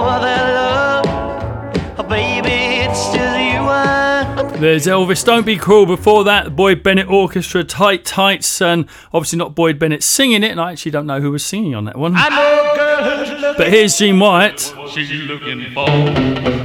There's 4.62 4.86
Elvis, 4.86 5.24
Don't 5.24 5.44
Be 5.44 5.56
Cruel. 5.56 5.86
Before 5.86 6.22
that, 6.22 6.44
the 6.44 6.50
Boyd 6.52 6.84
Bennett 6.84 7.08
Orchestra, 7.08 7.64
Tight 7.64 8.04
Tights, 8.04 8.62
and 8.62 8.88
obviously 9.12 9.36
not 9.36 9.56
Boyd 9.56 9.76
Bennett 9.76 10.04
singing 10.04 10.44
it, 10.44 10.52
and 10.52 10.60
I 10.60 10.70
actually 10.70 10.92
don't 10.92 11.04
know 11.04 11.20
who 11.20 11.32
was 11.32 11.44
singing 11.44 11.74
on 11.74 11.86
that 11.86 11.98
one. 11.98 12.12
I 12.14 12.28
know 12.28 12.72
girl. 12.76 13.54
But 13.56 13.70
here's 13.70 13.98
Gene 13.98 14.20
White. 14.20 14.60
She's 14.88 15.10
looking 15.24 15.64
for. 15.74 15.88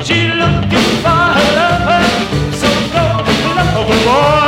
She's 0.03 0.31
looking 0.31 1.01
for 1.01 1.09
her 1.09 1.55
lover. 1.55 2.53
So 2.55 2.67
go 2.93 3.01
love 3.55 3.89
her, 3.89 4.41
boy. 4.41 4.46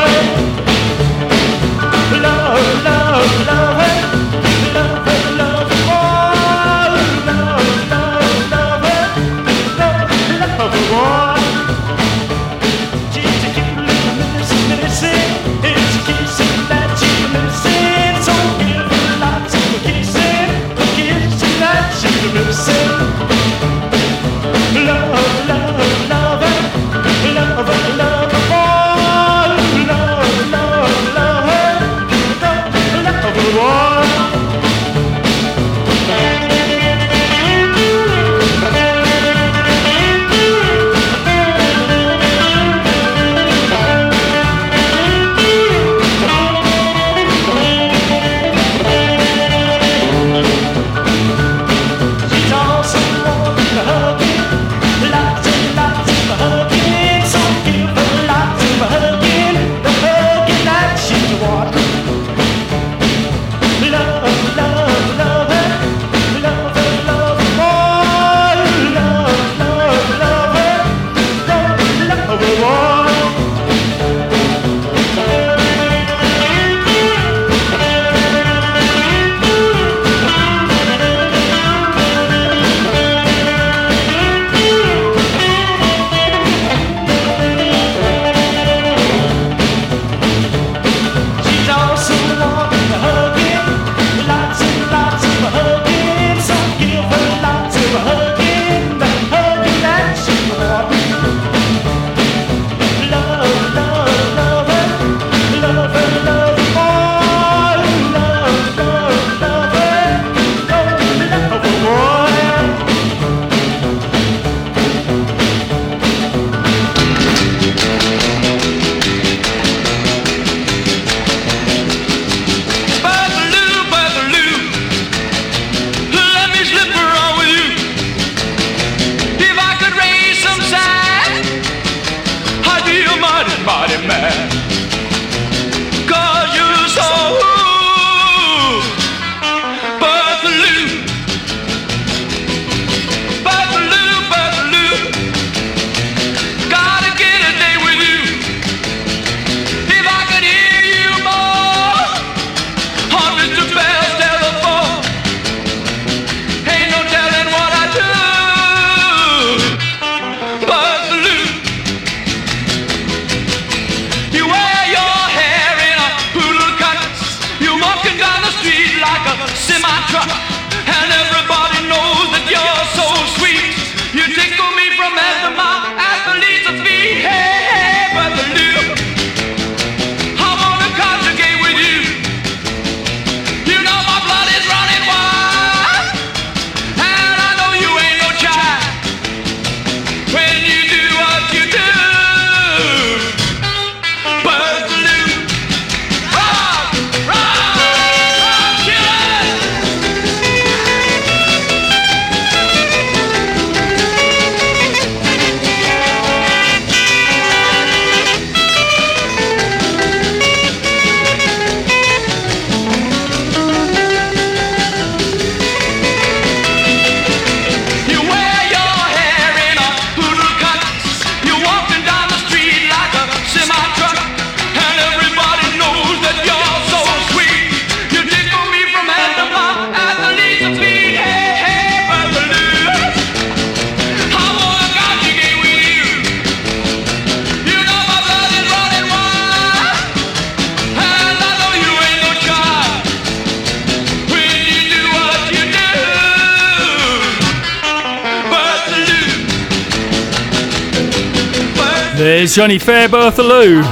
is 252.39 252.55
Johnny 252.55 252.79
Faire 252.79 253.09
Bertha 253.09 253.43
Lou. 253.43 253.81
How 253.81 253.91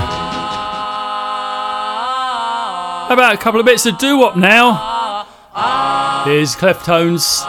about 3.09 3.33
a 3.33 3.37
couple 3.37 3.59
of 3.59 3.65
bits 3.65 3.85
of 3.85 3.97
doo 3.97 4.19
wop 4.19 4.37
now? 4.37 5.25
Here's 6.23 6.55
Cleftones. 6.55 7.43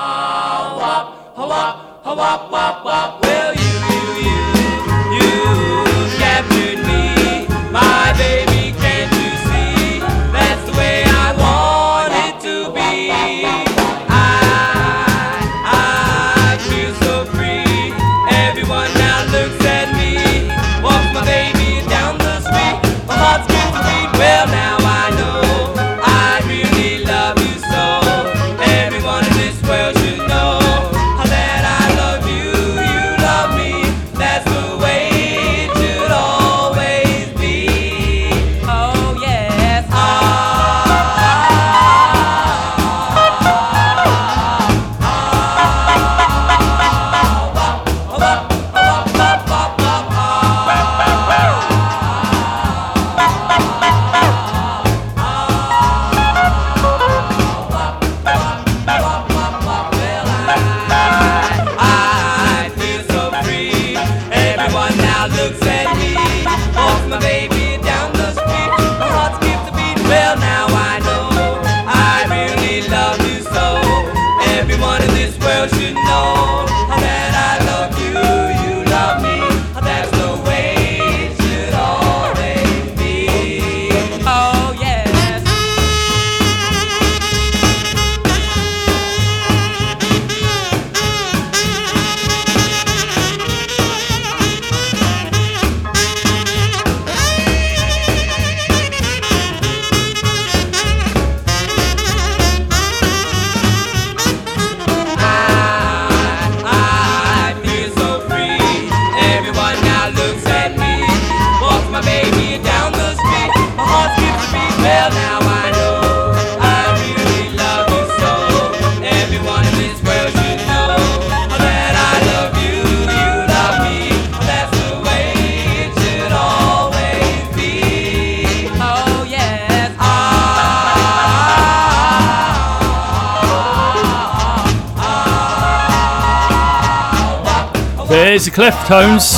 to 138.48 138.54
Cleftones. 138.54 139.36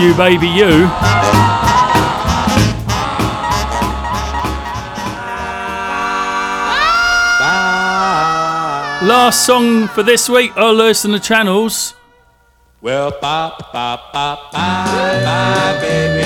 You 0.00 0.14
baby, 0.14 0.48
you. 0.48 0.86
Last 9.06 9.46
song 9.46 9.88
for 9.88 10.02
this 10.02 10.28
week, 10.28 10.52
Oh 10.56 10.72
Lewis 10.72 11.04
and 11.04 11.14
the 11.14 11.20
Channels. 11.20 11.94
Well, 12.80 13.10
ba 13.20 13.52
ba 13.72 14.00
ba 14.12 14.38
ba, 14.52 15.78
baby. 15.80 16.23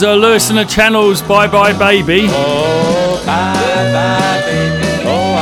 was 0.00 0.08
uh, 0.08 0.14
Lewis 0.14 0.48
and 0.48 0.58
the 0.58 0.64
Channels, 0.64 1.20
Bye 1.20 1.46
Bye 1.46 1.76
Baby. 1.76 2.26
Oh, 2.28 3.22
bye, 3.26 3.52
bye, 3.92 4.40
baby. 4.46 5.02
Oh, 5.06 5.36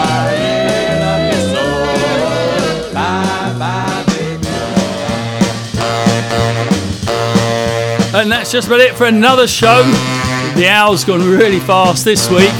and 8.20 8.32
that's 8.32 8.50
just 8.50 8.66
about 8.66 8.80
it 8.80 8.96
for 8.96 9.04
another 9.04 9.46
show. 9.46 9.82
The 10.56 10.66
hour's 10.68 11.04
gone 11.04 11.20
really 11.20 11.60
fast 11.60 12.04
this 12.04 12.28
week. 12.28 12.50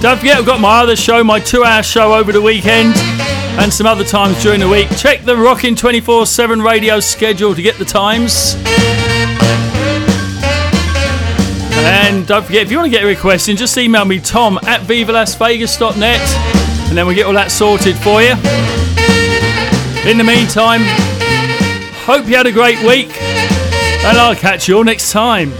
Don't 0.00 0.18
forget, 0.18 0.38
I've 0.38 0.46
got 0.46 0.60
my 0.60 0.80
other 0.80 0.96
show, 0.96 1.22
my 1.22 1.38
two 1.38 1.62
hour 1.62 1.82
show 1.84 2.14
over 2.14 2.32
the 2.32 2.42
weekend 2.42 3.11
and 3.58 3.72
some 3.72 3.86
other 3.86 4.04
times 4.04 4.42
during 4.42 4.60
the 4.60 4.68
week. 4.68 4.88
Check 4.96 5.22
the 5.22 5.36
Rockin' 5.36 5.76
24 5.76 6.26
7 6.26 6.62
radio 6.62 7.00
schedule 7.00 7.54
to 7.54 7.62
get 7.62 7.76
the 7.76 7.84
times. 7.84 8.56
And 11.84 12.26
don't 12.26 12.44
forget, 12.44 12.62
if 12.62 12.70
you 12.70 12.78
want 12.78 12.92
to 12.92 12.96
get 12.96 13.04
a 13.04 13.06
request 13.06 13.48
in, 13.48 13.56
just 13.56 13.76
email 13.76 14.04
me 14.04 14.20
tom 14.20 14.58
at 14.64 14.80
vivalasvegas.net 14.82 16.20
and 16.88 16.96
then 16.96 17.06
we'll 17.06 17.16
get 17.16 17.26
all 17.26 17.32
that 17.32 17.50
sorted 17.50 17.96
for 17.96 18.22
you. 18.22 18.32
In 20.08 20.18
the 20.18 20.24
meantime, 20.24 20.82
hope 22.04 22.26
you 22.26 22.36
had 22.36 22.46
a 22.46 22.52
great 22.52 22.78
week 22.84 23.20
and 23.20 24.18
I'll 24.18 24.36
catch 24.36 24.68
you 24.68 24.76
all 24.76 24.84
next 24.84 25.12
time. 25.12 25.52